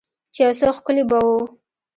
چې 0.33 0.39
يو 0.45 0.51
څه 0.59 0.67
ښکلي 0.77 1.03
به 1.09 1.17
وو. 1.25 1.37